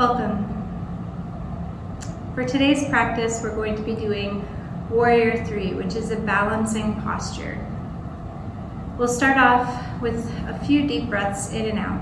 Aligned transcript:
Welcome. 0.00 0.48
For 2.34 2.42
today's 2.46 2.88
practice, 2.88 3.40
we're 3.42 3.54
going 3.54 3.76
to 3.76 3.82
be 3.82 3.94
doing 3.94 4.48
Warrior 4.88 5.44
Three, 5.44 5.74
which 5.74 5.94
is 5.94 6.10
a 6.10 6.16
balancing 6.16 6.98
posture. 7.02 7.58
We'll 8.96 9.08
start 9.08 9.36
off 9.36 10.00
with 10.00 10.26
a 10.48 10.58
few 10.64 10.86
deep 10.86 11.10
breaths 11.10 11.52
in 11.52 11.66
and 11.66 11.78
out, 11.78 12.00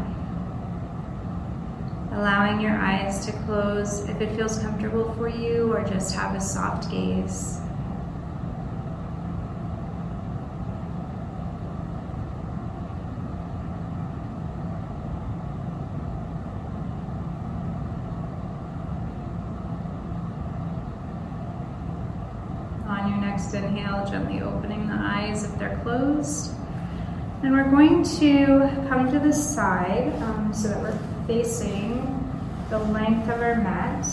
allowing 2.12 2.60
your 2.60 2.76
eyes 2.76 3.26
to 3.26 3.32
close 3.46 4.08
if 4.08 4.20
it 4.20 4.36
feels 4.36 4.60
comfortable 4.60 5.12
for 5.14 5.28
you, 5.28 5.72
or 5.72 5.82
just 5.82 6.14
have 6.14 6.36
a 6.36 6.40
soft 6.40 6.88
gaze. 6.92 7.60
On 22.88 23.10
your 23.10 23.18
next 23.38 23.54
inhale, 23.54 24.04
gently 24.10 24.42
opening 24.42 24.88
the 24.88 24.96
eyes 24.98 25.44
if 25.44 25.56
they're 25.60 25.78
closed. 25.84 26.50
And 27.44 27.52
we're 27.52 27.70
going 27.70 28.02
to 28.18 28.68
come 28.88 29.12
to 29.12 29.20
the 29.20 29.32
side 29.32 30.12
um, 30.22 30.52
so 30.52 30.66
that 30.66 30.82
we're 30.82 30.98
facing 31.28 32.02
the 32.68 32.80
length 32.80 33.28
of 33.28 33.40
our 33.40 33.54
mat. 33.54 34.04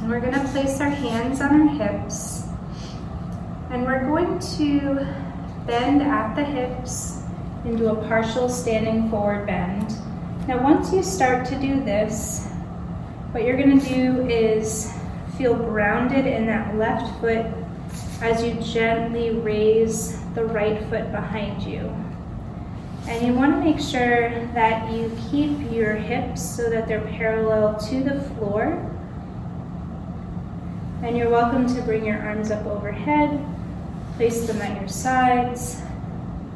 And 0.00 0.08
we're 0.08 0.20
going 0.20 0.32
to 0.32 0.48
place 0.48 0.80
our 0.80 0.88
hands 0.88 1.42
on 1.42 1.60
our 1.60 1.68
hips. 1.68 2.44
And 3.70 3.84
we're 3.84 4.06
going 4.06 4.38
to 4.56 5.06
bend 5.66 6.00
at 6.00 6.34
the 6.34 6.44
hips 6.44 7.22
into 7.66 7.90
a 7.90 8.08
partial 8.08 8.48
standing 8.48 9.10
forward 9.10 9.46
bend. 9.46 9.94
Now, 10.48 10.64
once 10.64 10.90
you 10.90 11.02
start 11.02 11.44
to 11.48 11.60
do 11.60 11.84
this, 11.84 12.46
what 13.32 13.44
you're 13.44 13.58
going 13.58 13.78
to 13.78 13.86
do 13.86 14.26
is 14.26 14.90
feel 15.42 15.56
grounded 15.56 16.24
in 16.24 16.46
that 16.46 16.76
left 16.76 17.20
foot 17.20 17.44
as 18.20 18.44
you 18.44 18.54
gently 18.62 19.30
raise 19.30 20.22
the 20.34 20.44
right 20.44 20.78
foot 20.88 21.10
behind 21.10 21.60
you. 21.64 21.80
And 23.08 23.26
you 23.26 23.32
want 23.34 23.52
to 23.52 23.58
make 23.58 23.80
sure 23.80 24.30
that 24.54 24.92
you 24.92 25.10
keep 25.32 25.72
your 25.72 25.94
hips 25.94 26.40
so 26.40 26.70
that 26.70 26.86
they're 26.86 27.00
parallel 27.00 27.76
to 27.88 28.04
the 28.04 28.20
floor. 28.20 28.88
And 31.02 31.18
you're 31.18 31.28
welcome 31.28 31.66
to 31.74 31.82
bring 31.82 32.06
your 32.06 32.20
arms 32.20 32.52
up 32.52 32.64
overhead, 32.64 33.44
place 34.14 34.46
them 34.46 34.62
at 34.62 34.78
your 34.78 34.88
sides, 34.88 35.82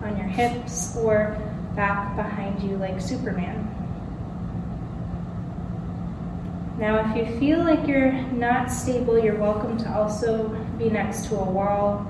on 0.05 0.17
your 0.17 0.29
hips, 0.29 0.97
or 0.97 1.37
back 1.75 2.15
behind 2.15 2.63
you 2.63 2.77
like 2.77 3.01
Superman. 3.01 3.86
Now, 6.79 7.11
if 7.11 7.17
you 7.17 7.39
feel 7.39 7.61
like 7.61 7.87
you're 7.87 8.13
not 8.13 8.71
stable, 8.71 9.19
you're 9.19 9.37
welcome 9.37 9.79
to 9.79 9.97
also 9.97 10.49
be 10.77 10.91
next 10.91 11.27
to 11.29 11.37
a 11.37 11.45
wall 11.45 12.07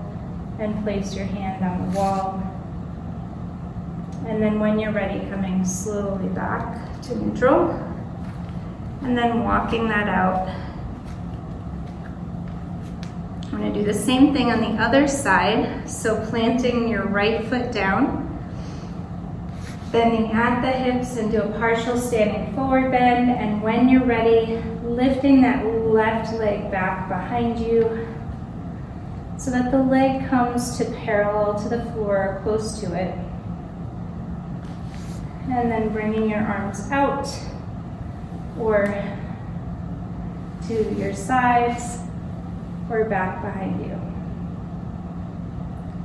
and 0.58 0.82
place 0.82 1.14
your 1.14 1.26
hand 1.26 1.64
on 1.64 1.88
the 1.92 1.96
wall. 1.96 2.42
And 4.26 4.42
then, 4.42 4.58
when 4.58 4.80
you're 4.80 4.90
ready, 4.90 5.20
coming 5.30 5.64
slowly 5.64 6.28
back 6.30 7.00
to 7.02 7.14
neutral, 7.14 7.70
and 9.02 9.16
then 9.16 9.44
walking 9.44 9.86
that 9.88 10.08
out. 10.08 10.48
I'm 13.44 13.58
going 13.58 13.72
to 13.72 13.78
do 13.78 13.86
the 13.86 13.94
same 13.94 14.34
thing 14.34 14.50
on 14.50 14.60
the 14.60 14.82
other 14.82 15.06
side. 15.06 15.88
So, 15.88 16.26
planting 16.26 16.88
your 16.88 17.06
right 17.06 17.46
foot 17.46 17.70
down 17.70 18.35
bending 19.92 20.32
at 20.32 20.60
the 20.60 20.70
hips 20.70 21.16
and 21.16 21.30
do 21.30 21.42
a 21.42 21.58
partial 21.58 21.96
standing 21.98 22.54
forward 22.54 22.90
bend. 22.90 23.30
And 23.30 23.62
when 23.62 23.88
you're 23.88 24.04
ready, 24.04 24.62
lifting 24.82 25.42
that 25.42 25.64
left 25.64 26.34
leg 26.34 26.70
back 26.70 27.08
behind 27.08 27.58
you 27.58 28.06
so 29.38 29.50
that 29.50 29.70
the 29.70 29.82
leg 29.82 30.28
comes 30.28 30.78
to 30.78 30.84
parallel 30.86 31.62
to 31.62 31.68
the 31.68 31.84
floor, 31.92 32.40
close 32.42 32.80
to 32.80 32.86
it. 32.94 33.14
And 35.48 35.70
then 35.70 35.92
bringing 35.92 36.28
your 36.28 36.40
arms 36.40 36.90
out 36.90 37.28
or 38.58 38.86
to 40.66 40.94
your 40.94 41.14
sides 41.14 41.98
or 42.90 43.04
back 43.04 43.42
behind 43.42 43.80
you. 43.86 44.00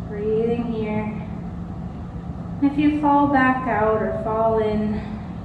Breathing 0.08 0.72
here. 0.72 1.28
If 2.62 2.78
you 2.78 3.02
fall 3.02 3.26
back 3.28 3.68
out 3.68 4.04
or 4.04 4.22
fall 4.24 4.60
in, 4.60 4.94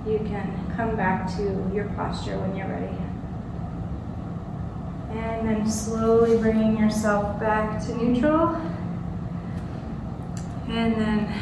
you 0.07 0.19
can 0.19 0.53
come 0.77 0.97
back 0.97 1.35
to 1.37 1.71
your 1.73 1.87
posture 1.97 2.39
when 2.39 2.55
you're 2.55 2.69
ready. 2.69 2.95
And 5.19 5.49
then 5.49 5.71
slowly 5.71 6.37
bringing 6.37 6.77
yourself 6.77 7.41
back 7.41 7.83
to 7.87 7.95
neutral. 7.97 8.55
And 10.69 10.95
then 10.95 11.33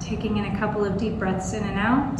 taking 0.00 0.38
in 0.38 0.46
a 0.46 0.58
couple 0.58 0.82
of 0.82 0.96
deep 0.96 1.18
breaths 1.18 1.52
in 1.52 1.62
and 1.64 1.78
out. 1.78 2.18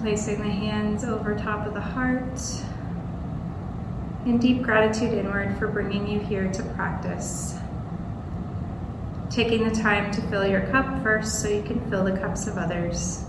Placing 0.00 0.38
the 0.38 0.50
hands 0.50 1.04
over 1.04 1.34
top 1.34 1.66
of 1.66 1.74
the 1.74 1.80
heart. 1.80 2.40
In 4.24 4.38
deep 4.38 4.62
gratitude 4.62 5.12
inward 5.12 5.58
for 5.58 5.66
bringing 5.66 6.06
you 6.06 6.20
here 6.20 6.50
to 6.52 6.62
practice. 6.74 7.56
Taking 9.30 9.68
the 9.68 9.74
time 9.74 10.12
to 10.12 10.20
fill 10.22 10.46
your 10.46 10.60
cup 10.68 11.02
first 11.02 11.40
so 11.40 11.48
you 11.48 11.62
can 11.62 11.80
fill 11.90 12.04
the 12.04 12.16
cups 12.18 12.46
of 12.46 12.58
others. 12.58 13.24